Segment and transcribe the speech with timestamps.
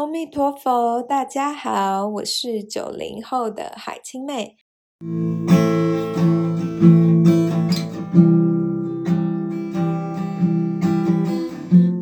[0.00, 4.56] 阿弥陀佛，大家好，我是九零后的海青妹。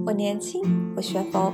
[0.07, 0.63] 我年轻，
[0.95, 1.53] 我学佛。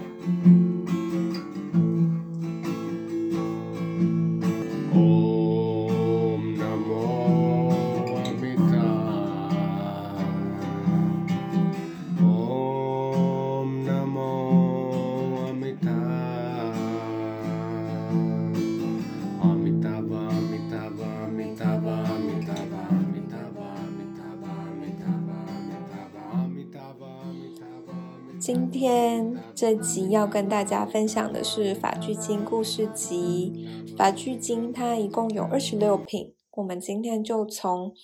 [29.65, 33.51] 这集要跟大家分享的是《法句经故事集》。
[33.97, 37.95] 《法句经》它一共有二十六品，我们今天就从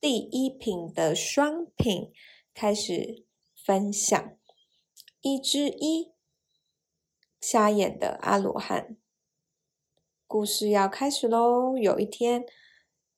[0.00, 2.12] 第一品的双品
[2.54, 3.24] 开始
[3.56, 4.32] 分享。
[5.22, 6.12] 一之一，
[7.40, 8.96] 瞎眼的阿罗汉。
[10.28, 11.76] 故事要开始喽！
[11.76, 12.44] 有一天，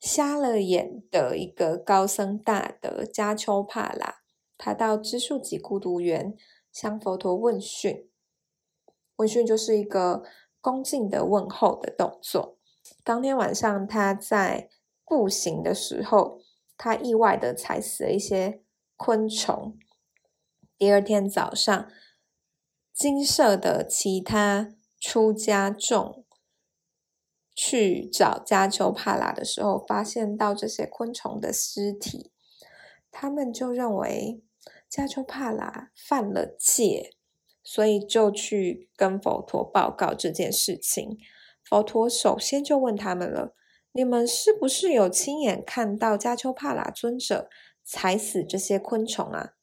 [0.00, 4.22] 瞎了眼的一个高僧大德迦丘帕拉，
[4.56, 6.34] 他到知树给孤独园。
[6.74, 8.10] 向佛陀问讯，
[9.14, 10.24] 问讯就是一个
[10.60, 12.58] 恭敬的问候的动作。
[13.04, 14.68] 当天晚上，他在
[15.04, 16.40] 步行的时候，
[16.76, 18.64] 他意外的踩死了一些
[18.96, 19.78] 昆虫。
[20.76, 21.88] 第二天早上，
[22.92, 26.26] 金色的其他出家众
[27.54, 32.32] 去找迦丘帕拉的时候，发现到这些昆虫的尸体，
[33.12, 34.42] 他们就认为。
[34.94, 37.10] 迦丘帕拉犯了戒，
[37.64, 41.18] 所以就去跟佛陀报告这件事情。
[41.64, 43.56] 佛陀首先就问他们了
[43.90, 47.50] ：“你们是不是有亲眼看到迦丘帕拉尊者
[47.82, 49.54] 踩死这些昆虫啊？”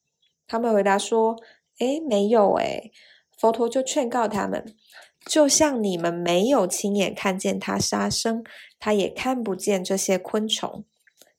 [0.46, 1.34] 他们回答说
[1.80, 2.92] ：“诶，没有诶。”
[3.34, 4.76] 佛陀就劝告他们
[5.24, 8.44] ：“就像你们没有亲眼看见他杀生，
[8.78, 10.84] 他也看不见这些昆虫。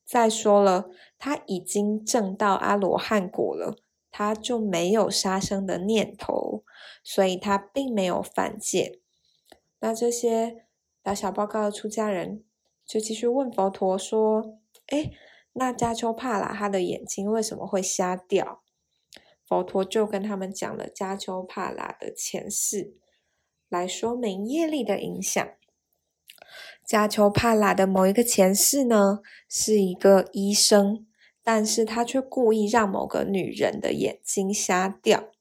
[0.04, 3.76] 再说了，他已经证到阿罗汉果了。”
[4.16, 6.64] 他就没有杀生的念头，
[7.04, 9.00] 所以他并没有犯戒。
[9.80, 10.68] 那这些
[11.02, 12.44] 打小报告的出家人
[12.86, 14.60] 就继续问佛陀说
[14.94, 15.12] ：“诶，
[15.54, 18.62] 那迦丘帕拉他的眼睛为什么会瞎掉？”
[19.50, 22.94] 佛陀就跟他们讲了迦丘帕拉的前世，
[23.68, 25.44] 来说明业力的影响。
[26.88, 31.08] 迦丘帕拉的某一个前世呢，是一个医生。
[31.46, 35.32] 但是他却故意让某个女人的眼睛瞎掉，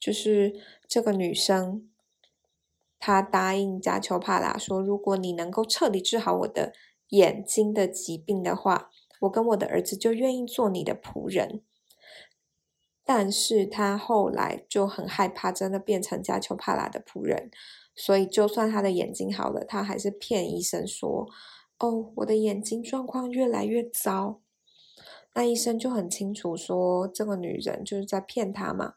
[0.00, 1.88] 就是这个女生，
[2.98, 6.72] 她答应加丘帕拉说：“如果你能够彻底治好我的
[7.10, 8.90] 眼睛的疾病的话，
[9.20, 11.62] 我跟我的儿子就愿意做你的仆人。”
[13.06, 17.50] 但是他后来就很害怕，真的变成加丘帕拉的仆人，
[17.94, 21.28] 所以就算他的眼睛好了，他还是骗医生说。
[21.80, 24.42] 哦，我的眼睛状况越来越糟，
[25.34, 28.96] 那医生就很清楚说这个女人就是在骗他嘛，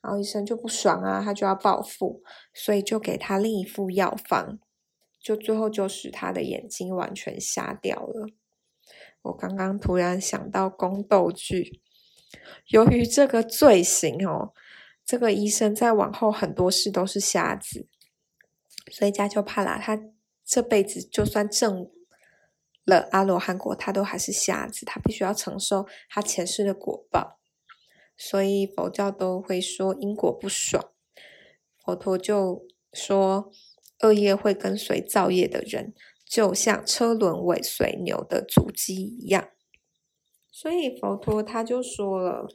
[0.00, 2.22] 然后医生就不爽啊，他就要报复，
[2.54, 4.58] 所以就给他另一副药方，
[5.20, 8.26] 就最后就使他的眼睛完全瞎掉了。
[9.20, 11.82] 我刚刚突然想到宫斗剧，
[12.68, 14.54] 由于这个罪行哦，
[15.04, 17.86] 这个医生在往后很多事都是瞎子，
[18.90, 20.00] 所以迦丘帕拉他。
[20.52, 21.90] 这辈子就算证
[22.84, 27.40] 了阿罗汉果，他都还是瞎子，他必须要承受他前世的果报。
[28.18, 30.92] 所以佛教都会说因果不爽，
[31.82, 33.50] 佛陀就说
[34.00, 35.94] 恶业会跟随造业的人，
[36.26, 39.48] 就像车轮尾随牛的足迹一样。
[40.50, 42.46] 所以佛陀他就说了，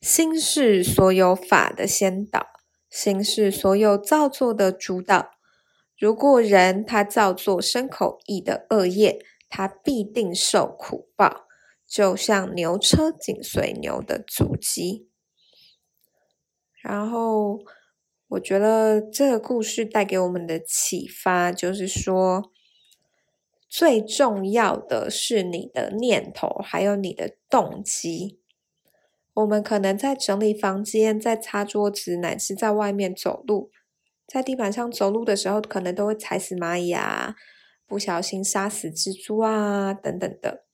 [0.00, 2.46] 心是所有法的先导，
[2.88, 5.35] 心是所有造作的主导。
[5.98, 9.18] 如果人他造作身口意的恶业，
[9.48, 11.46] 他必定受苦报，
[11.86, 15.08] 就像牛车紧随牛的足迹。
[16.82, 17.60] 然后，
[18.28, 22.52] 我觉得这个故事带给我们的启发就是说，
[23.68, 28.38] 最重要的是你的念头，还有你的动机。
[29.32, 33.70] 我们可能在整理房间，在擦桌子，乃至在外面走路。
[34.26, 37.36] 在地板上走路的时候，可能都会踩死蚂蚁啊，
[37.86, 40.64] 不小心杀死蜘蛛啊，等等的。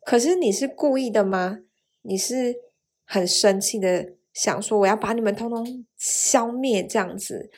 [0.00, 1.58] 可是你是故意的吗？
[2.02, 2.56] 你是
[3.04, 7.50] 很生气的，想说我要把你们通通消灭这样子，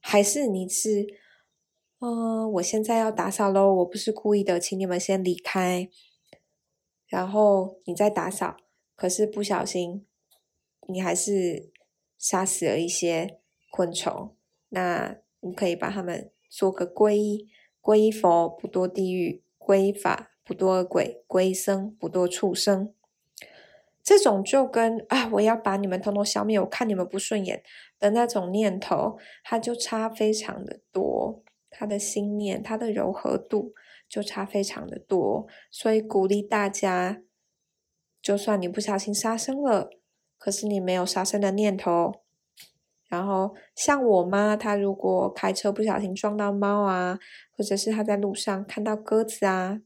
[0.00, 1.06] 还是你是，
[2.00, 5.88] 嗯、我现在要打扫喽，我不是故意的，请你们先离开，
[7.08, 8.56] 然后你再打扫。
[8.94, 10.06] 可是不小心
[10.88, 11.72] 你还是
[12.18, 13.40] 杀死了一些
[13.70, 14.36] 昆虫，
[14.74, 17.48] 那你可以把他们做个皈依，
[17.80, 22.92] 皈依佛不堕地狱，皈依法不堕恶鬼，皈依僧不堕畜生。
[24.02, 27.62] 这种就跟啊，我要把你们统统消灭，我看你们不顺眼
[28.00, 33.72] 的那种念头，它就差非常的多，他的心念，他的柔和度
[34.08, 37.22] 就差非常的多，所以鼓励大家。
[38.20, 39.90] 就算你不小心杀生了，
[40.36, 42.23] 可是你没有杀生的念头。
[43.14, 47.18] 然后像我妈，她如果开车不小心撞到猫啊，
[47.56, 49.80] 或者是她在路上看到鸽子啊，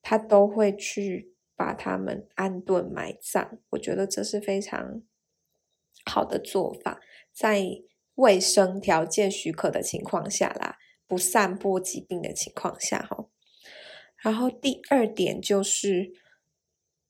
[0.00, 3.58] 她都会去把它们安顿埋葬。
[3.70, 5.02] 我觉得这是非常
[6.04, 7.00] 好的做法，
[7.32, 7.62] 在
[8.14, 10.76] 卫生条件许可的情况下啦，
[11.08, 13.26] 不散播疾病的情况下哈。
[14.22, 16.12] 然后第二点就是。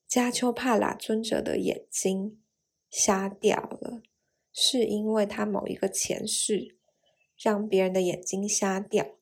[0.09, 2.41] 加丘帕拉尊者的眼睛
[2.89, 4.01] 瞎掉了，
[4.59, 6.79] 是因为他某一个前世
[7.37, 9.19] 让别人的眼睛瞎掉，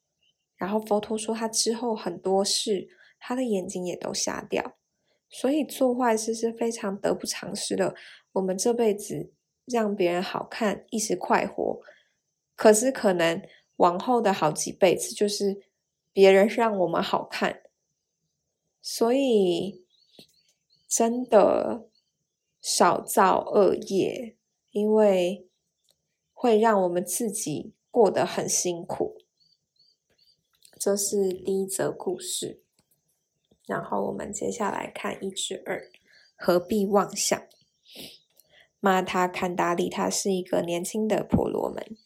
[0.54, 2.88] 然后佛陀说他之后很多事
[3.18, 4.78] 他的眼睛也都瞎掉，
[5.28, 7.96] 所以做坏事是非常得不偿失的。
[8.34, 9.32] 我们这辈子
[9.64, 11.80] 让别人好看，一时快活，
[12.54, 13.42] 可是可能
[13.76, 15.64] 往后的好几辈子就是
[16.12, 17.62] 别人让我们好看，
[18.80, 19.82] 所以。
[20.86, 21.88] 真的
[22.60, 24.36] 少造恶业，
[24.74, 25.46] 因为
[26.32, 29.18] 会让我们自己过得很辛苦。
[30.76, 32.60] 这是第一则故事。
[33.66, 35.88] 然后我们接下来看一至二，
[36.34, 37.40] 何必妄想？
[38.80, 41.96] 玛塔坎达里他是一个年轻的婆罗门，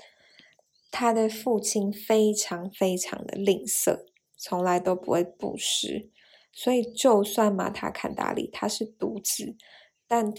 [0.90, 4.04] 他的父亲非常非常的吝啬，
[4.36, 6.10] 从来都不会布施。
[6.52, 9.56] 所以，就算玛塔坎达里他是独子，
[10.06, 10.34] 但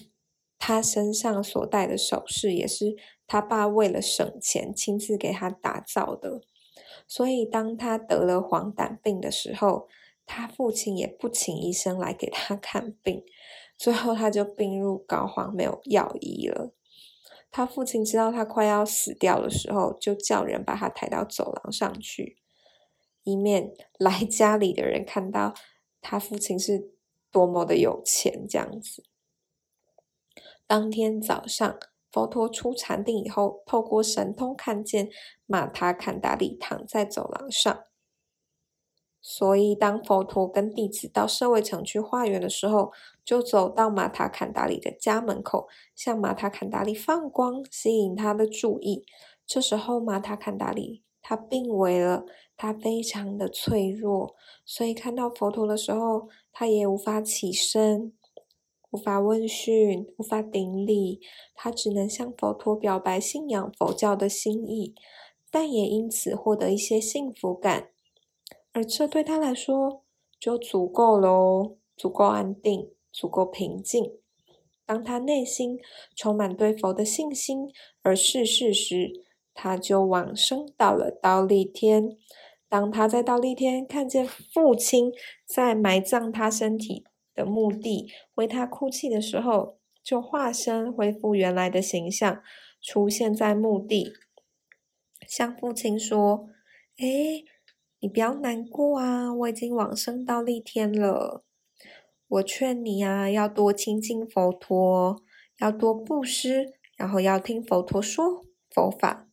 [0.59, 2.95] 他身上所戴的首饰也是
[3.25, 6.41] 他爸为了省钱亲自给他打造的。
[7.07, 9.87] 所以，当他得了黄疸病的时候，
[10.27, 13.23] 他父亲也不请医生来给他 看病，
[13.75, 16.71] 最后他就病入膏肓，没有药医了。
[17.49, 22.37] 他父亲知道他快要死掉的时候，就叫人把他抬到走廊上去，
[23.23, 25.55] 以免 来家里的人看到。
[26.01, 26.91] 他父亲是
[27.31, 29.03] 多么的有钱，这样子。
[30.69, 31.79] 当天早上，
[32.11, 35.09] 佛陀出禅定以后，透过神通看见
[35.47, 37.85] 马塔坎达里躺在走廊上。
[39.19, 42.91] 所以，当佛陀跟弟子到社会城去化缘的时候，
[43.25, 49.03] 就走到马塔坎达里的家门口，向马塔坎达里放光，吸引他的注意。
[49.47, 52.25] 这时候，马塔坎达里他病危了。
[52.61, 58.11] 他非常的脆弱，所以看到佛陀的时候，他也无法起身，
[58.91, 61.21] 无法问讯，无法顶礼，
[61.53, 64.95] 他只能向佛陀表白信仰佛教的心意，
[65.51, 67.89] 但也因此获得一些幸福感，
[68.71, 70.03] 而这对他来说
[70.39, 74.13] 就足够喽，足够安定，足够平静。
[74.85, 75.79] 当他内心
[76.15, 77.71] 充满对佛的信心
[78.01, 82.17] 而逝世时，他就往生到了忉利天。
[82.67, 85.11] 当他在忉利天看见父亲
[85.45, 87.03] 在埋葬他身体
[87.39, 92.43] 的墓地为他哭泣的时候，就化身恢复原来的形象，
[92.81, 94.11] 出现在墓地，
[95.25, 96.49] 向父亲说
[96.99, 97.45] ：“诶，
[98.01, 101.45] 你不要难过啊，我已经往生忉利天了。
[102.27, 105.23] 我劝你啊，要多亲近佛陀，
[105.59, 109.27] 要多布施，然后要听佛陀说佛法。”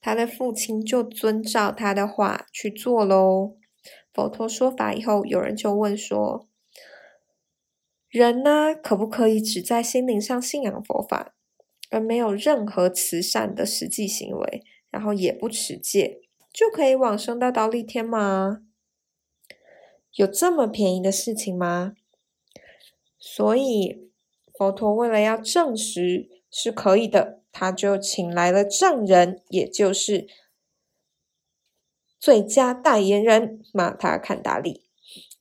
[0.00, 3.56] 他的父亲就遵照他的话去做喽。
[4.14, 6.48] 佛陀说法以后，有人就问说
[8.08, 11.34] ：“人呢，可不可以只在心灵上信仰佛法，
[11.90, 16.20] 而没有任何慈善的实际行为，然后也不持戒，
[16.52, 18.62] 就可以往生到忉利天吗？
[20.14, 21.94] 有这么便宜的事情吗？”
[23.18, 24.10] 所以
[24.54, 27.38] 佛陀为了要证实是可以的。
[27.50, 30.28] 他就请来了证人，也就是
[32.20, 34.87] 最佳代言人玛塔坎达利。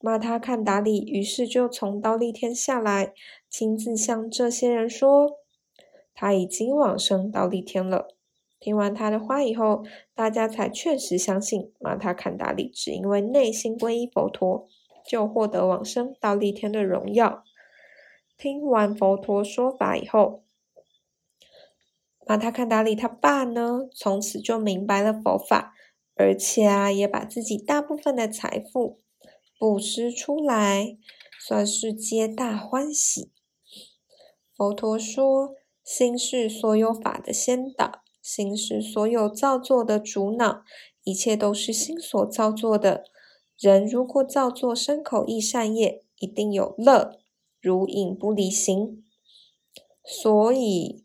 [0.08, 3.14] 玛塔坎达里于是就从忉利天下来，
[3.50, 5.40] 亲自向这些人说，
[6.16, 8.08] 他已经往生忉利天了。
[8.58, 9.84] 听完他的话以后，
[10.16, 14.70] 大家才确实相信玛塔坎达里只因为内心皈依佛陀，
[15.06, 17.44] 就获得往生忉利天的荣耀。
[18.38, 20.46] 听完佛陀说法以后，
[22.26, 25.74] 玛塔坎达里他爸呢，从此就明白了佛法，
[26.16, 29.02] 而且啊，也把自己大部分的财富
[29.60, 30.98] 布施出来，
[31.40, 33.32] 算是皆大欢喜。
[34.56, 40.64] 佛陀说：“心是所有法的先导，心是所有造作的主脑，
[41.04, 43.06] 一切都是心所造作的。
[43.58, 47.20] 人如果造作身口意善业，一定有乐，
[47.60, 49.04] 如影不离形。
[50.04, 51.04] 所以，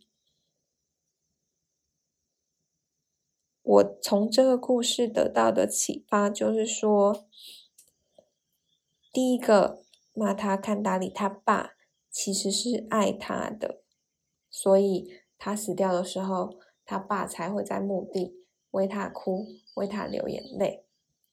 [3.62, 7.26] 我从这个故事得到的启发就是说，
[9.12, 11.72] 第一个，骂他看达里他爸。”
[12.14, 13.82] 其实是爱他的，
[14.50, 20.84] 所以他死掉的时候，他爸才会在墓地为他哭，为他流眼泪，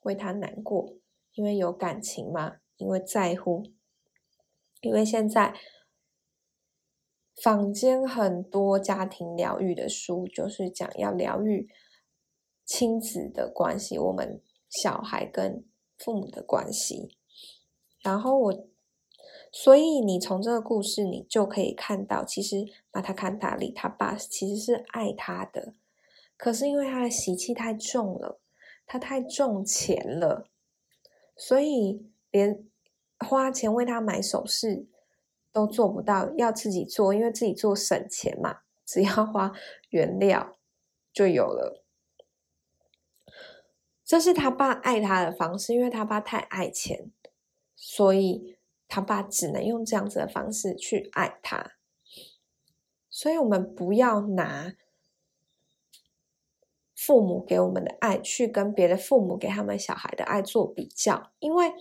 [0.03, 0.95] 为他难过，
[1.33, 3.61] 因为有感情嘛，因为在乎。
[4.79, 5.53] 因为现在
[7.43, 11.67] 坊间很多家庭疗愈的书，就是讲要疗愈
[12.63, 15.65] 亲子的关系，我们小孩跟
[15.97, 17.18] 父母的关系。
[18.01, 18.67] 然后我。
[19.51, 25.73] 所以你从这个故事，你就可以看到，其实玛塔坎达里他爸其实是爱他的，
[26.37, 28.39] 可是因为他的习气太重了，
[28.85, 30.47] 他太重钱了，
[31.35, 32.63] 所以连
[33.17, 34.85] 花钱为他买首饰
[35.51, 39.51] 都做不到，要自己做，因为自己做省钱嘛，只要花
[39.89, 40.59] 原料
[41.11, 41.83] 就有了。
[44.05, 47.11] 这是他爸爱他的方式，因为他爸太爱钱，
[47.79, 48.57] 所以。
[48.91, 51.73] 他爸只能用这样子的方式去爱他，
[53.07, 54.73] 所以我们不要拿
[56.95, 61.71] 父母给我们的爱去跟别的父母给他们小孩的爱做比较，因为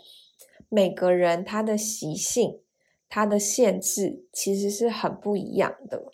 [0.69, 2.61] 每个人他的习性、
[3.09, 6.13] 他的限制其实是很不一样的，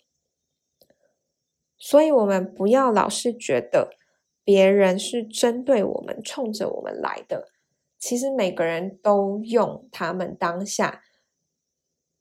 [1.77, 3.89] 所以我们不要老是觉得
[4.45, 7.51] 别人是针对我们、冲着我们来的。
[8.05, 11.01] 其实每个人都用他们当下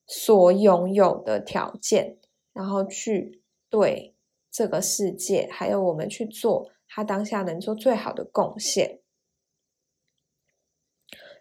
[0.07, 2.19] 所拥有的条件，
[2.55, 4.17] 然后去对
[4.51, 9.03] 这个世界，还有我们去做他当下能做最好的贡献。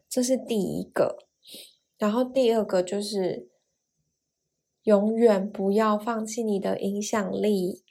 [0.10, 1.20] 这是第一个。
[1.98, 3.50] 然后第二个就是，
[4.82, 7.86] 永远不要放弃你的影响力，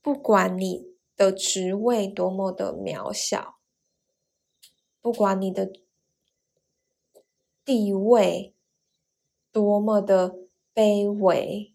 [0.00, 3.51] 不管你的职位多么的渺小。
[5.02, 5.72] 不管你的
[7.64, 8.54] 地位
[9.50, 10.38] 多么的
[10.72, 11.74] 卑微，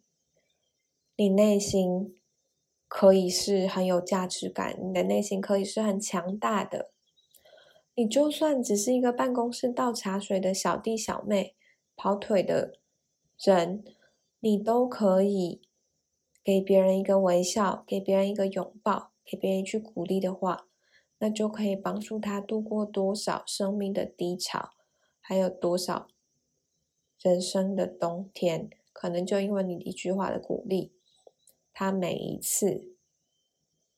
[1.17, 2.17] 你内心
[2.87, 6.91] 可以是很有价值感，你的内心可以是很强大的。
[7.95, 11.55] 你就算只是一个办公室倒茶水的小弟小妹、
[11.95, 12.79] 跑腿的
[13.39, 13.83] 人，
[14.39, 15.61] 你都可以
[16.43, 20.66] 给别人一个微笑，给别人一个拥抱，给别人一句鼓励的话。
[21.19, 24.71] 那就可以帮助他度过多少生命的低潮，
[25.19, 26.07] 还有多少
[27.19, 30.93] 人生的冬天，可能就因为你一句话的鼓励，
[31.73, 32.93] 他每一次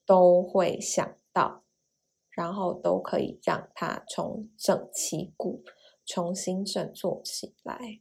[0.06, 1.62] 都会想到，
[2.30, 5.62] 然后都可以让他重整旗鼓，
[6.06, 8.00] 重新振作起来。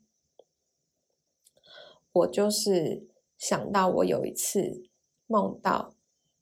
[2.14, 3.08] 我就是
[3.38, 4.90] 想到，我有一次
[5.28, 5.94] 梦到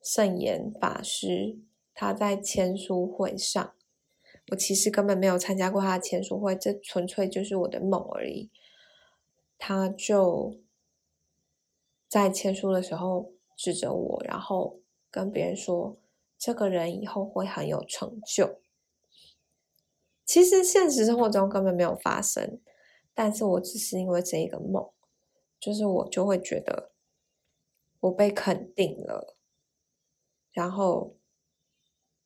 [0.03, 1.57] 圣严法师。
[1.99, 3.73] 他在签书会上，
[4.51, 8.51] 我其实根本没有参加过他的签书会，这纯粹就是我的梦而已。
[9.57, 10.59] 他就
[12.07, 15.97] 在签书的时候指着我，然后跟别人说
[16.37, 18.61] ：“这个人以后会很有成就。”
[20.23, 22.61] 其实现实生活中根本没有发生，
[23.15, 24.87] 但是我只是因为这一个梦，
[25.59, 26.91] 就是我就会觉得
[28.01, 29.35] 我被肯定了，
[30.51, 31.15] 然后。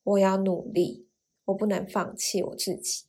[0.03, 1.07] 我要努力，
[1.45, 3.05] 我不能放弃我自己。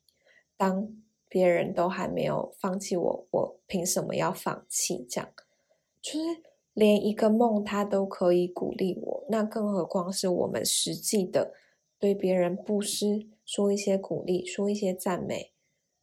[0.56, 0.88] 当
[1.28, 5.06] 别人都还没有放弃我，我凭什么要放弃？
[5.08, 5.32] 这样，
[6.00, 11.54] 就是连一个梦他都可以鼓励我，那更何况是我们实际的
[11.98, 15.52] 对别人布施，说一些鼓励，说一些赞美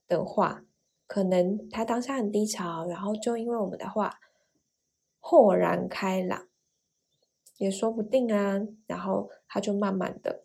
[0.08, 0.66] 的话。
[1.08, 4.20] 可能他当下很低潮，然后就因为我们的话
[5.20, 6.48] 豁然开朗，
[7.58, 8.62] 也说不定啊。
[8.86, 10.44] 然后他就慢慢的。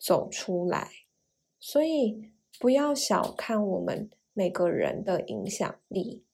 [0.00, 0.90] 走出来，
[1.58, 6.24] 所以不要小看我们每个人的影响力，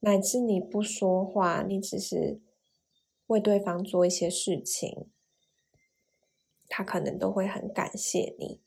[0.00, 2.40] 乃至你不说话，你只是
[3.26, 5.10] 为对方做一些事情，
[6.68, 8.62] 他可能都会很感谢你，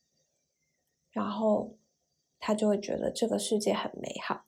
[1.10, 1.76] 然后
[2.38, 4.46] 他就会觉得这个世界很美好。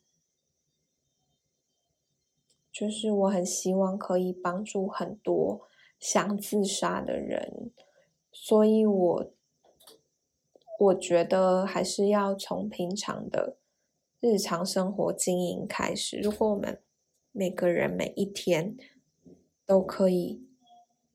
[2.71, 5.67] 就是我很希望可以帮助很多。
[5.99, 7.71] 想自杀的人，
[8.31, 9.31] 所以我
[10.79, 13.57] 我觉得还是要从平常的
[14.21, 16.17] 日常生活经营开始。
[16.19, 16.81] 如果我们
[17.31, 18.77] 每个人每一天
[19.65, 20.47] 都可以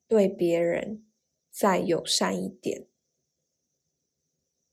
[0.07, 1.05] 对别人
[1.50, 2.87] 再友善一点，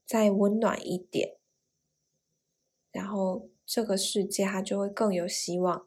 [0.05, 1.37] 再温暖一点，
[2.91, 5.85] 然后这个世界它就会更有希望，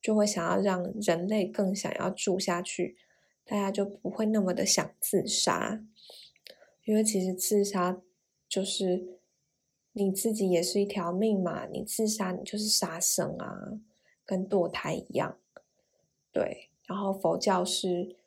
[0.00, 2.96] 就会想要让人类更想要住下去，
[3.48, 5.84] 大家就不会那么的想自杀，
[6.84, 8.00] 因为其实自杀
[8.48, 9.18] 就是
[9.92, 13.80] 你自己也是一条命嘛，你自杀你就是杀生啊。
[14.28, 15.38] 跟堕胎一样，
[16.30, 16.68] 对。
[16.84, 18.18] 然后佛教是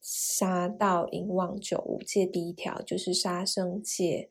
[0.00, 4.28] 杀盗淫妄九五戒第一条就是杀生戒，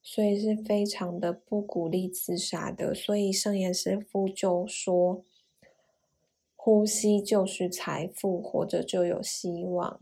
[0.00, 2.94] 所以是非常的不鼓励自杀的。
[2.94, 5.24] 所以圣严师父就说
[6.64, 10.00] ：“呼吸就是财富，活着就有希望，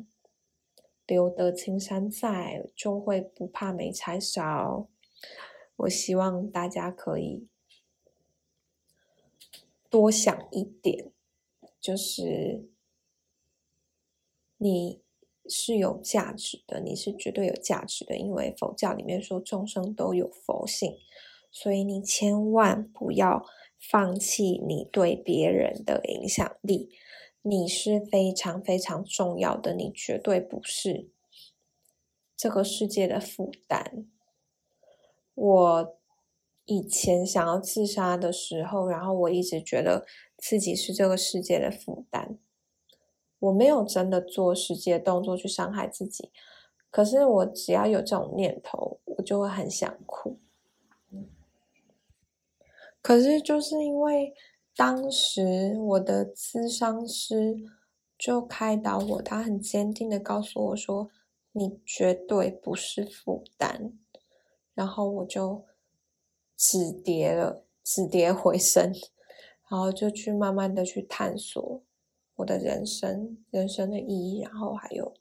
[1.07, 4.87] 留得青山在，就会不怕没柴烧。”
[5.76, 7.49] 我希望大家可以。
[9.88, 11.11] 多想一点，
[11.81, 12.69] 就是
[14.59, 15.00] 你
[15.47, 20.99] 是有价值的，你是绝对有价值的，因为佛教里面说众生都有佛性，
[21.50, 23.47] 所以你千万不要
[23.80, 26.90] 放弃你对别人的影响力，
[27.42, 31.08] 你是非常非常重要的，你绝对不是
[32.37, 34.06] 这个世界的负担。
[35.34, 35.96] 我。
[36.66, 40.06] 以前想要自杀的时候，然后我一直觉得
[40.38, 42.38] 自己是这个世界的负担。
[43.40, 46.30] 我没有真的做实际的动作去伤害自己，
[46.88, 50.38] 可是我只要有这种念头，我就会很想哭。
[53.02, 54.35] 可是就是因为
[54.76, 57.57] 当时我的咨商师
[58.19, 61.11] 就开导我，他很坚定的告诉我说
[61.52, 63.92] ：“你绝对不是负担。”
[64.75, 65.64] 然后我就。
[66.62, 68.92] 止跌了，止跌回升，
[69.71, 71.83] 然后就去慢慢的去探索
[72.35, 75.14] 我的人生，人生的意义，然后还有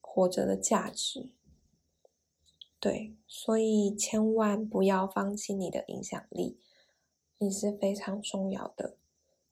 [0.00, 1.32] 活着的价值。
[2.80, 6.58] 对，所以千万不要放弃你的影响力，
[7.36, 8.96] 你是非常重要的。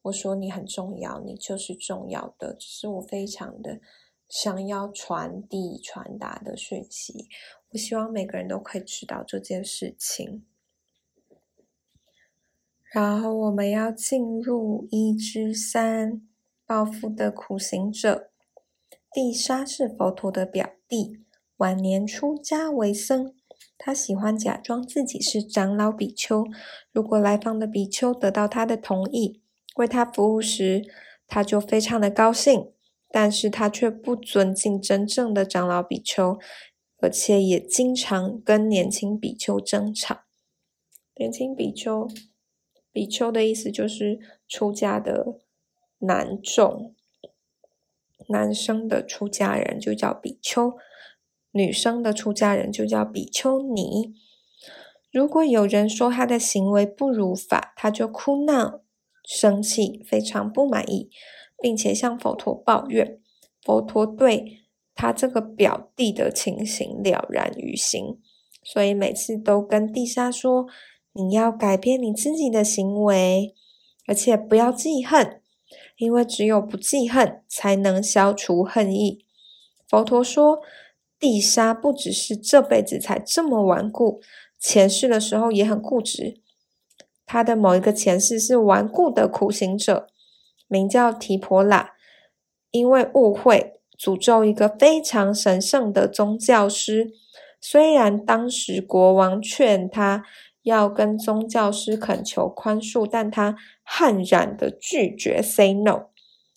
[0.03, 3.81] 我说你很重要，你就是重要的，这是我非常的
[4.29, 7.29] 想要传递、传达的讯息。
[7.71, 10.47] 我希望每个人都可以知道这件事情。
[12.91, 16.27] 然后我们要进入一之三，
[16.65, 18.31] 报复的苦行者。
[19.13, 21.25] 地沙是佛陀的表弟，
[21.59, 23.35] 晚年出家为僧。
[23.77, 26.45] 他喜欢假装自己是长老比丘，
[26.91, 29.41] 如果来访的比丘得到他的同意，
[29.77, 30.85] 为他服务时，
[31.29, 32.73] 他就非常的高兴。
[33.11, 36.39] 但是他却不尊敬真正的长老比丘。
[37.01, 40.23] 而且也经常跟年轻比丘争吵。
[41.15, 42.09] 年轻比丘，
[42.91, 44.19] 比丘的意思就是
[44.49, 45.39] 出家的
[45.99, 46.97] 男众，
[48.29, 50.77] 男生的出家人就叫比丘，
[51.53, 54.15] 女生的出家人就叫比丘尼。
[55.11, 58.81] 如果有人说他的行为不如法，他就哭闹、
[59.25, 61.11] 生气，非常不满意，
[61.61, 63.21] 并且向佛陀抱怨。
[63.63, 64.65] 佛陀对。
[65.01, 68.19] 他这个表弟的情形了然于心，
[68.65, 70.67] 所以每次都跟地沙说
[71.15, 73.55] ：“你要改变你自己的行为，
[74.09, 75.41] 而且不要记恨，
[75.99, 79.25] 因为只有不记恨，才能消除恨意。”
[79.89, 80.63] 佛陀说
[81.19, 84.21] ：“地沙不只是这辈子才这么顽固，
[84.59, 86.41] 前世的时候也很固执。
[87.27, 90.07] 他的某一个前世是顽固的苦行者，
[90.69, 91.93] 名叫提婆拉，
[92.71, 97.11] 因为误会。”诅咒一个非常神圣的宗教师，
[97.61, 100.23] 虽然当时国王劝他
[100.63, 106.11] 要跟宗教师恳求宽恕，但他悍然的拒绝，say no。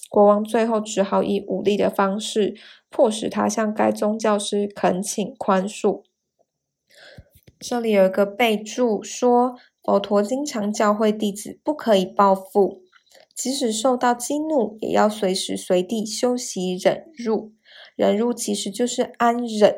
[0.08, 2.56] 国王最后只好以武力的方式
[2.92, 6.04] 迫使他向该宗教师恳请宽恕。
[7.58, 12.84] 这里有一个备注说，佛陀经常教诲弟子不可以报复。
[13.34, 17.54] 即使受到激怒，也要随时随地修习忍辱。
[17.96, 19.78] 忍辱其实就是安忍。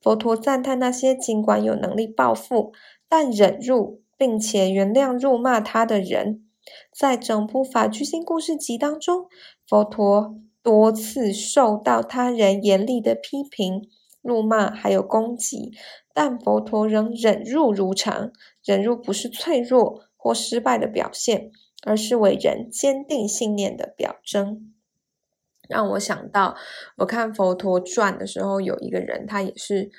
[0.00, 2.72] 佛陀赞叹那些尽管有能力报复，
[3.08, 6.44] 但忍辱并且原谅辱骂他的人。
[6.92, 9.26] 在整部法句经故事集当中，
[9.66, 13.88] 佛陀多次受到他人严厉的批评、
[14.20, 15.72] 怒骂还有攻击，
[16.14, 18.32] 但佛陀仍忍辱如常。
[18.64, 21.50] 忍辱不是脆弱或失败的表现。
[21.84, 24.72] 而是为人坚定信念的表征，
[25.68, 26.54] 让我想到，
[26.98, 29.90] 我看《佛陀传》的时候，有一个人，他也是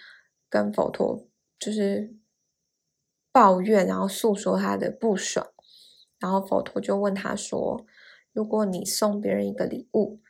[0.49, 1.27] 跟佛陀
[1.59, 2.15] 就是
[3.33, 5.45] 抱怨，然后诉说他的不爽，
[6.19, 7.85] 然后佛陀就问他说
[8.31, 10.21] ：“如果你送别人一个礼物，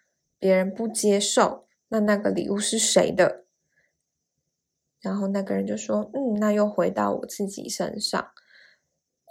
[0.44, 3.46] 别人不接受，那那个礼物是谁的？”
[5.00, 8.32] 然后那个人就说：“嗯，那又回到我自己身上。”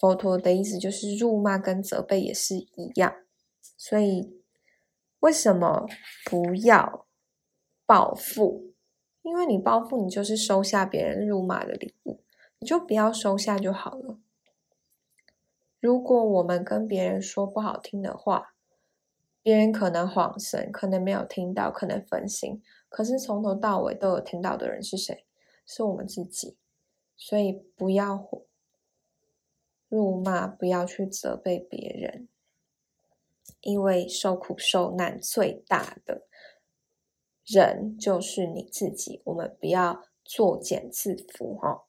[0.01, 3.15] 佛陀的意思就是，辱骂跟责备也是一样。
[3.77, 4.41] 所以，
[5.21, 5.87] 为什么
[6.25, 7.07] 不要
[7.85, 8.73] 报复？
[9.21, 12.25] 因为你报复，你就是收下别人辱骂的礼物，
[12.59, 14.19] 你就不要收下就好了。
[15.79, 18.52] 如果我们跟别人说不好听的话，
[19.43, 25.27] 别人可能恍神，可能没有听到，可能分心，可是从头到尾都有听到的人是谁？
[25.67, 26.57] 是我们自己。
[27.17, 28.29] 所以不要
[29.89, 32.29] 辱骂，不要去责备别人，
[33.61, 36.23] 因为受苦受难最大的
[37.45, 39.21] 人就是你自己。
[39.25, 41.85] 我们不要作茧自缚，哈。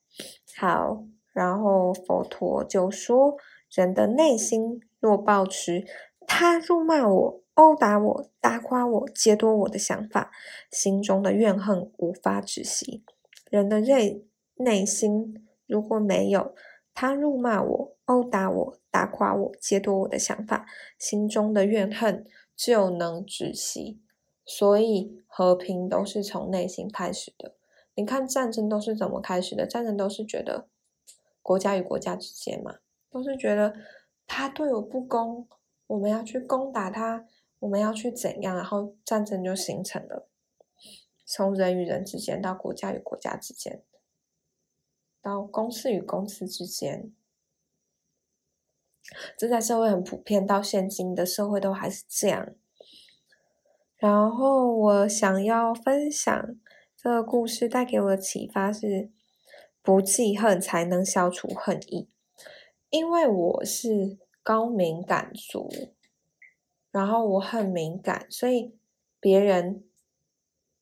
[0.58, 3.38] 好，然后佛陀就说。
[3.76, 5.84] 人的内心若保持
[6.36, 10.32] 他辱骂我、殴打我、打垮我、劫夺我的想法，
[10.72, 13.04] 心中的怨恨无法止息。
[13.52, 16.56] 人的内内心如果没有
[16.92, 20.66] 他辱骂我、殴打我、打垮我、劫夺我的想法，
[20.98, 24.02] 心中的怨恨就能止息。
[24.44, 27.54] 所以和平都是从内心开始的。
[27.94, 29.68] 你看战争都是怎么开始的？
[29.68, 30.68] 战争都是觉得
[31.44, 32.78] 国家与国家之间嘛。
[33.12, 33.76] 都是觉得
[34.26, 35.48] 他对我不公，
[35.94, 37.28] 我们要去攻打他，
[37.60, 40.28] 我们要去怎样，然后战争就形成了。
[41.24, 43.84] 从人与人之间，到国家与国家之间，
[45.22, 47.14] 到公司与公司之间，
[49.38, 52.56] 这在社会很普遍，到现今的社会都还是这样。
[53.98, 56.60] 然后我想要分享
[56.98, 59.12] 这个故事带给我的启发是：
[59.84, 62.10] 不记恨才能消除恨意。
[62.90, 65.70] 因为我是高敏感族，
[66.92, 68.76] 然后我很敏感，所以
[69.20, 69.84] 别人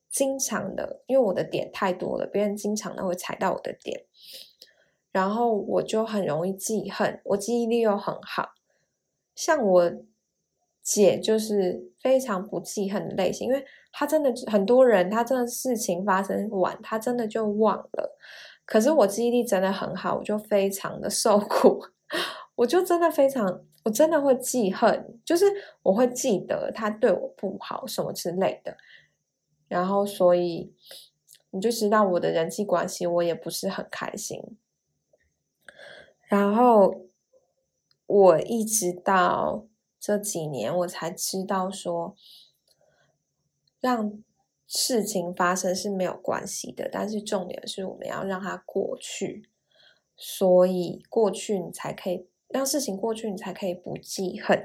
[0.09, 4.05] 经常的，因为我的点太多了，别人经常的会踩到我的点，
[5.11, 8.49] 然后我就很容易记恨，我记忆力又很好。
[9.35, 9.91] 像我
[10.81, 18.17] 姐就是非常不记恨的类型，因为她真的很多人，她真的事情发生晚，她真的就忘了。
[18.65, 21.81] 可是我记忆力真的很好，我就非常的受苦。
[22.61, 25.45] 我就真的非常，我真的会记恨，就是
[25.81, 28.77] 我会记得他对我不好什么之类的，
[29.67, 30.71] 然后所以
[31.49, 34.39] 你就知道我的人际关系我也不是很开心，
[36.27, 37.07] 然后
[38.05, 39.65] 我一直到
[39.99, 42.15] 这几年我才知道说，
[43.79, 44.23] 让
[44.67, 49.49] 事情发生是没有关系的，但是重点是我们要让它过去。
[50.23, 54.63] 所以过去你才可以让事情过去，你才可以不记恨。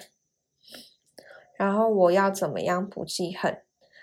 [1.57, 3.63] 然后我要怎么样不记恨？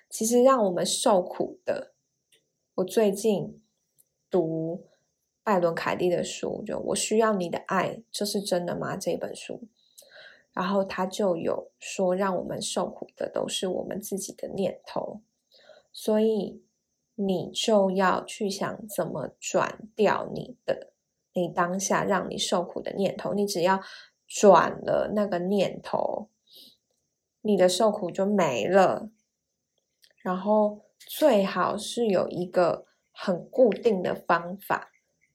[0.09, 1.93] 其实让我们受苦的，
[2.75, 3.61] 我最近
[4.29, 4.87] 读
[5.43, 8.95] 拜伦凯蒂的书，就《我需要你的爱》，这是真的吗？
[8.95, 9.67] 这本书，
[10.53, 15.21] 然后他就有说，让我们受苦的都是我们自己的念头，
[15.91, 16.63] 所以
[17.15, 20.92] 你就要去想怎么转掉你的。
[21.33, 23.81] 你当下让你受苦的念头，你只要
[24.27, 26.29] 转了那个念头，
[27.41, 29.09] 你的受苦就没了。
[30.21, 34.91] 然后最好是有一个很固定的方法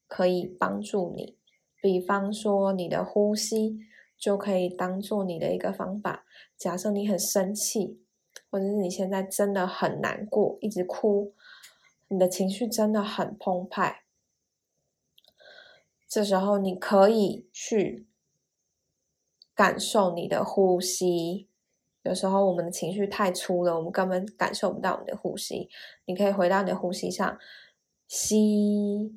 [0.06, 1.36] 可以帮助你，
[1.82, 3.78] 比方说你的呼吸
[4.16, 6.24] 就可以当做你的一个方法。
[6.56, 8.00] 假设你很生气，
[8.50, 11.34] 或者是你现在真的很难过，一直哭，
[12.08, 14.04] 你的情绪真的很澎湃。
[16.08, 18.06] 这时候你可以去
[19.54, 21.46] 感受你的呼吸。
[22.02, 25.68] 有时候我们的情绪太粗了，我们根本感受不到我们的呼吸。
[26.06, 27.38] 你可以回到你的呼吸上，
[28.06, 29.14] 吸、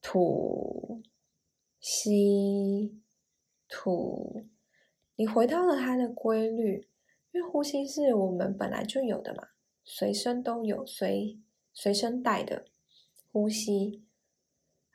[0.00, 1.02] 吐、
[1.80, 3.00] 吸、
[3.68, 4.46] 吐。
[5.16, 6.88] 你回到了它的规律，
[7.32, 9.48] 因为呼吸是我们本来就有的嘛，
[9.82, 11.40] 随身都有，随
[11.72, 12.66] 随身带的
[13.32, 14.04] 呼吸。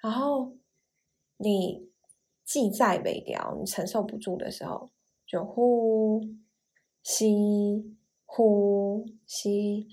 [0.06, 0.56] 然后
[1.38, 1.90] 你
[2.44, 4.92] 记在北调，你承受不住的时候，
[5.26, 6.22] 就呼
[7.02, 9.88] 吸呼吸。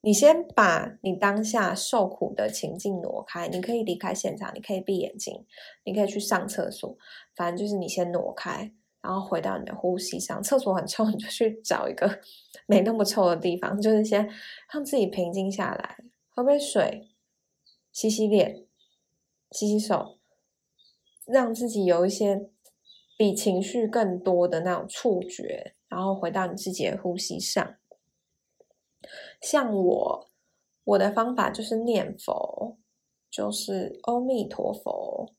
[0.00, 5.46] 你先把你当下受苦的情境挪开，你可以离开现场，你可以闭眼睛，
[5.84, 6.98] 你可以去上厕所，
[7.36, 10.42] 反正就是你先挪开，然后回到你的呼吸上。
[10.42, 12.18] 厕所很臭，你就去找一个
[12.66, 14.28] 没那么臭的地方，就是先
[14.72, 15.98] 让自己平静下来，
[16.30, 17.12] 喝杯水，
[17.92, 18.66] 洗洗脸。
[19.54, 20.18] 洗洗手，
[21.24, 22.50] 让自己有一些
[23.16, 27.76] 比情绪更多的那种触觉，然后回到你自己的呼吸上。
[29.40, 30.30] 像我，
[30.82, 32.76] 我的方法就是念佛，
[33.30, 35.32] 就是阿弥陀佛，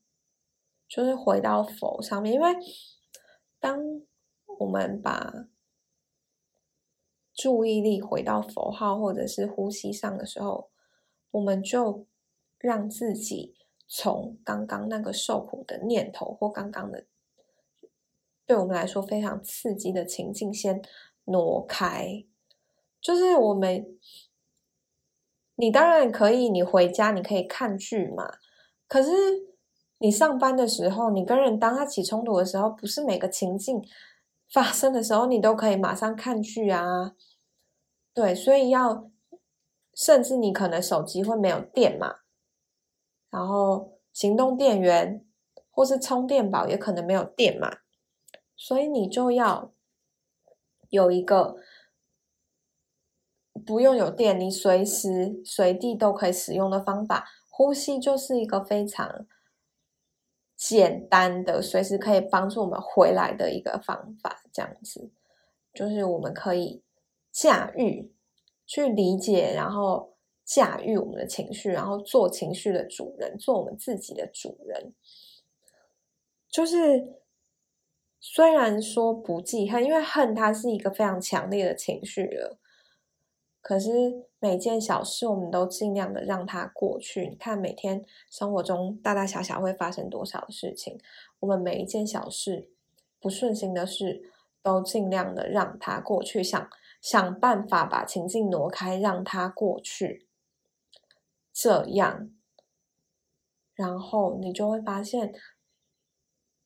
[0.88, 2.34] 就是回到佛上面。
[2.34, 2.56] 因为
[3.60, 3.78] 当
[4.60, 5.50] 我们把
[7.34, 10.70] 注意力回到佛号或者是呼吸上的时候，
[11.32, 12.08] 我们就
[12.58, 13.56] 让自己
[13.88, 17.06] 从刚刚那个受苦的念头或刚刚的
[18.46, 20.82] 对我们来说非常刺激的情境先
[21.26, 22.26] 挪开。
[23.02, 23.86] 就是我们，
[25.56, 28.38] 你当然可以，你回家你可以看剧嘛。
[28.88, 29.12] 可是
[30.00, 33.84] 你上班的时候，你跟人当他起冲突的时候，不是每个情境
[34.52, 37.16] 发生的时候，你都可以马上看剧啊。
[38.14, 39.10] 对，所以要，
[39.94, 42.22] 甚至你可能手机会没有电嘛，
[43.36, 45.26] 然后行动电源
[45.70, 47.70] 或是充电宝也可能没有电嘛，
[48.56, 49.74] 所以你就要
[50.90, 51.58] 有一个。
[53.66, 57.26] 不用有电，你随时随地都可以使用的方法。
[57.50, 59.26] 呼吸就是一个非常
[60.58, 64.44] 简单的，随时可以帮助我们回来的一个方法。
[64.52, 65.10] 这样子，
[65.74, 66.84] 就是我们可以
[67.32, 68.14] 驾驭、
[68.68, 70.15] 去理解，然后
[70.46, 74.94] 驾驭我们的情绪，然后做情绪的主人，做我们自己的主人。
[76.50, 77.16] 就是
[78.20, 82.58] 虽然说不记恨，因为恨它是一个非常强烈的情绪了。
[83.60, 87.28] 可是每件小事，我们都尽量的让它过去。
[87.28, 91.00] 你看，每天生活中大大小小会发生多少事情，
[91.40, 92.70] 我们每一件小事
[93.20, 94.32] 不顺心的事，
[94.62, 96.70] 都尽量的让它过去，想
[97.02, 100.25] 想办法把情境挪开，让它过去。
[101.56, 102.30] 这样，
[103.74, 105.34] 然后你就会发现，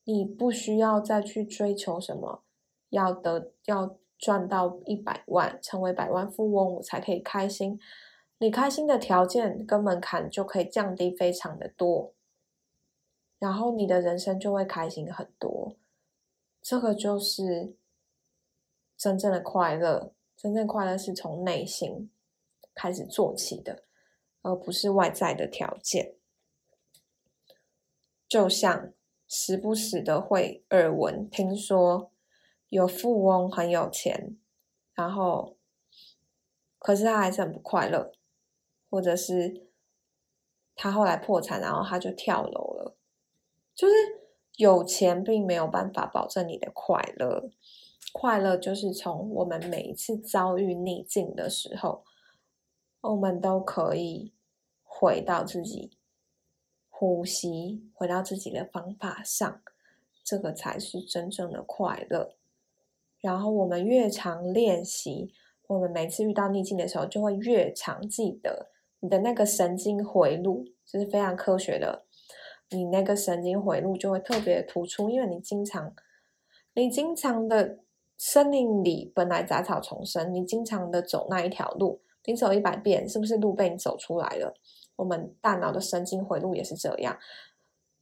[0.02, 2.42] 你不需要再去追求什么，
[2.88, 3.96] 要得要。
[4.20, 7.80] 赚到一百万，成为百万富翁，我才可以开心。
[8.36, 12.12] 你开心的条件跟门槛就可以降低非常的多，
[13.38, 15.74] 然后你的人生就会开心很多。
[16.60, 17.74] 这个就是
[18.94, 22.10] 真正的快乐，真正快乐是从内心
[22.74, 23.84] 开始做起的，
[24.42, 26.14] 而不是外在的条件。
[28.28, 28.92] 就像
[29.26, 32.10] 时不时的会耳闻听说。
[32.70, 34.36] 有富翁很有钱，
[34.94, 35.56] 然后
[36.78, 38.12] 可是他还是很不快乐，
[38.88, 39.66] 或者是
[40.76, 42.96] 他后来破产，然后他就跳楼了。
[43.74, 43.94] 就是
[44.54, 47.50] 有钱并没有办法保证你的快乐，
[48.12, 52.04] 快乐就是从我们每一次遭遇逆境的时候，
[53.02, 54.32] 我们都可以
[54.82, 55.92] 回到自己
[56.88, 59.62] 呼吸，回到自己的方法上，
[60.22, 62.34] 这个才是真正的快乐。
[63.20, 65.32] 然后我们越常练习，
[65.66, 72.04] 我们每次遇到逆境的时候，就会越常记得你的那个神经回路，这是非常科学的。
[72.68, 75.94] 你那个神经回路就会特别突出，因为你经常，
[76.74, 77.78] 你经常的
[78.16, 84.54] 森林里本来杂草丛生，你经常的走那一条路，你走一百遍，是不是路被你走出来了？
[84.96, 87.18] 我们大脑的神经回路也是这样。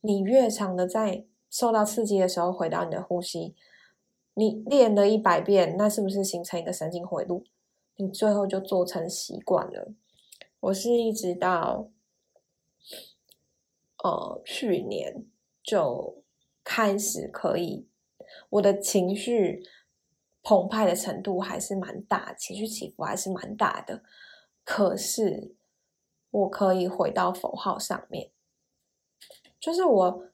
[0.00, 3.54] 你越常的在受到刺激的时候，回到你的呼吸。
[4.34, 7.44] 你练了一百遍，那是不是形成一个神经回路？
[7.96, 9.92] 你最后就做成习惯了。
[10.60, 11.88] 我是一直到
[14.04, 15.24] 呃去年
[15.62, 16.22] 就
[16.62, 17.88] 开始可以，
[18.50, 19.64] 我的情绪
[20.48, 24.02] 澎湃的程度还是蛮大，情绪起伏还是蛮大的。
[24.64, 25.54] 可是
[26.30, 28.30] 我可以回到符号上面，
[29.60, 30.24] 就是我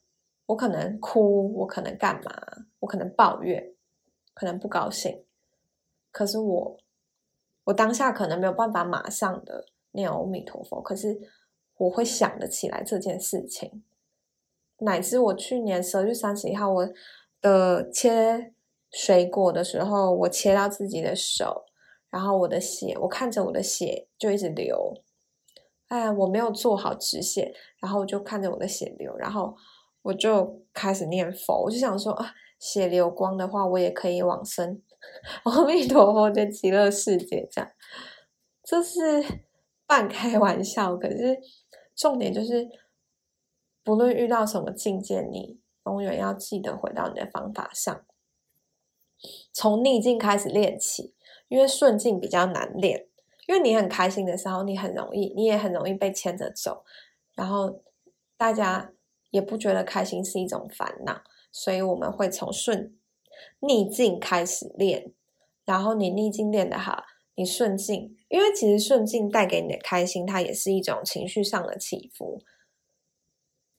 [0.46, 2.30] 我可能哭，我可能干嘛，
[2.78, 3.72] 我可能抱怨。
[4.36, 5.24] 可能不高兴，
[6.10, 6.76] 可是我，
[7.62, 11.20] 我当下可能没有办法马上的念阿弥陀佛，可是
[11.76, 13.84] 我会想得起来这件事情，
[14.78, 16.88] 乃至我去年十二月三十一号，我
[17.40, 18.53] 的切
[18.94, 21.66] 水果的时候，我切到自己的手，
[22.10, 24.94] 然后我的血，我看着我的血就一直流，
[25.88, 29.56] 哎，我没有做好止血，然后我就看着我的血流，然后
[30.02, 32.34] 我就开始念佛，我就想说啊。
[32.56, 34.80] 血流光的话，我也可以往生，
[35.42, 37.46] 阿弥陀佛的极乐世界。
[37.50, 37.70] 这样，
[38.62, 39.00] 这是
[39.86, 41.38] 半开玩笑，可是
[41.94, 42.66] 重点就是，
[43.82, 48.06] 不论遇到什么境界，你永远要记得回到你的方法上，
[49.52, 51.14] 从逆境开始练起，
[51.48, 53.08] 因为顺境比较难练。
[53.46, 56.84] 因为你很开心的时候，你很容易，你也很容易被牵着走，
[57.34, 57.82] 然后
[58.38, 58.92] 大家
[59.30, 61.22] 也不觉得开心是一种烦恼。
[61.52, 62.96] 所以我们会从顺
[63.60, 65.12] 逆境开始练，
[65.64, 72.40] 然后你逆境练得好，你顺境，因为其实顺境带给你的开心，它也是一种情绪上的起伏。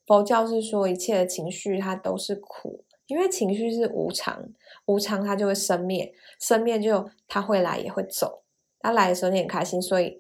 [0.05, 4.50] 佛教是说一切的情绪它都是苦，因为情绪是无常，
[4.86, 8.44] 无常它就会生灭，生灭就它会来也会走。
[8.80, 10.18] 它来的时候你很开心，所以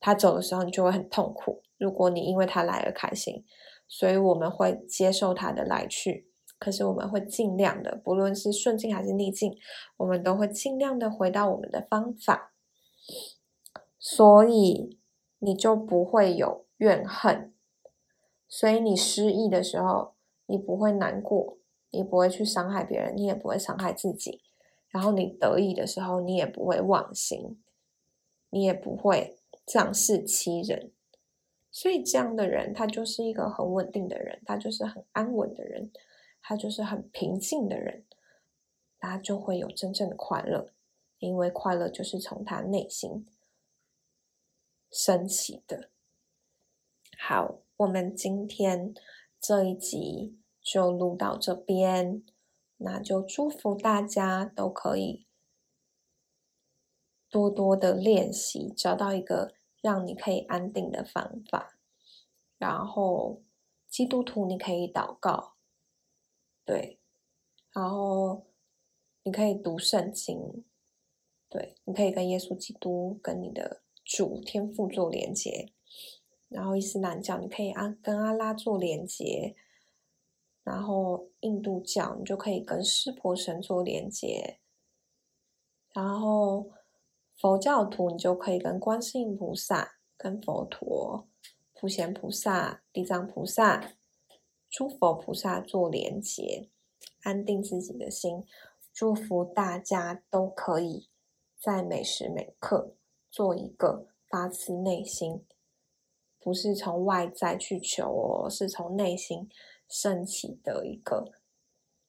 [0.00, 1.62] 它走的时候你就会很痛苦。
[1.78, 3.44] 如果你因为它来而开心，
[3.86, 6.28] 所以我们会接受它的来去。
[6.58, 9.56] 可是我们会尽量的，不论是顺境还是逆境，
[9.98, 12.54] 我们都会尽量的回到我们的方法。
[13.98, 14.98] 所以
[15.38, 17.52] 你就不会有怨恨。
[18.48, 20.14] 所以你失意的时候，
[20.46, 21.58] 你不会难过，
[21.90, 24.42] 你不会去伤害别人，你也不会伤害自己。
[24.88, 27.58] 然后你得意的时候，你也不会忘形。
[28.50, 30.92] 你也不会仗势欺人，
[31.70, 35.90] 所以这样的人，他就是一个很稳定的人，他就是很安稳的人，
[36.40, 38.06] 他就是很平静的人，
[38.98, 40.72] 他就会有真正的快乐，
[41.18, 43.26] 因为快乐就是从他内心
[44.90, 45.90] 升起的。
[47.18, 48.94] 好，我们今天
[49.40, 52.24] 这一集就录到这边，
[52.78, 55.24] 那就祝福大家都可以。
[57.30, 61.78] 多多的练习，找到一个让你可以安定的方法。
[62.58, 63.44] 然后，
[63.88, 65.54] 基督徒你可以祷告，
[66.64, 66.98] 对，
[67.72, 68.46] 然后
[69.22, 70.64] 你可以读圣经，
[71.48, 75.72] 对，你可以跟耶稣基督、跟你的主天父做连接。
[76.48, 79.54] 然后伊斯兰教你可以跟跟阿拉做连接，
[80.66, 84.58] 然后印度教你就可以跟湿婆神做连接，
[85.94, 86.70] 然后。
[87.38, 91.28] 佛教徒，你就可以跟观世音菩萨、跟佛陀、
[91.74, 93.92] 普贤菩萨、地藏菩萨、
[94.70, 96.70] 诸佛菩萨做连结，
[97.24, 98.42] 安定自己的心。
[98.90, 101.10] 祝福大家都可以
[101.60, 102.94] 在每时每刻
[103.30, 105.44] 做一个发自内心，
[106.40, 109.50] 不是从外在去求哦，是从内心
[109.88, 111.32] 升起的一个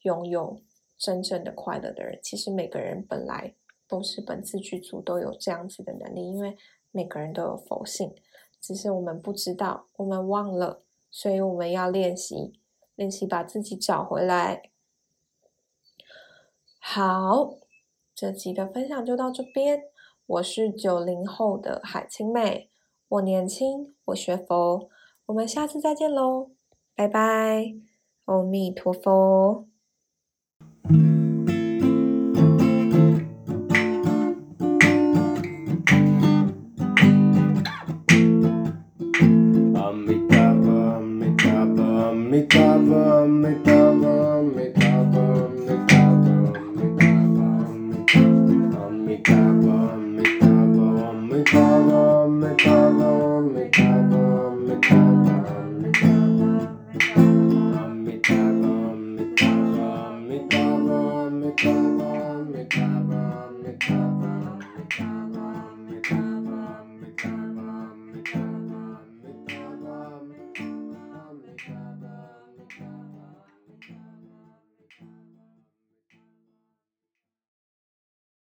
[0.04, 0.62] 拥有
[0.98, 2.20] 真正的快乐的人。
[2.22, 3.56] 其实每个人本来。
[3.90, 6.58] 都是本自具足，都有这样子的能力，因为
[6.92, 8.14] 每个人都有佛性，
[8.60, 12.60] 只是我们不知道，我们忘了，所以我们要练习，
[12.96, 14.72] 练习把自己找回来。
[16.80, 17.60] 好，
[18.14, 19.84] 这集的分享就到这边。
[20.26, 22.70] 我是九零后的海青妹，
[23.08, 24.90] 我年轻，我学佛，
[25.28, 26.52] 我们下次再见喽，
[26.98, 27.76] 拜拜，
[28.26, 29.68] 阿弥陀佛。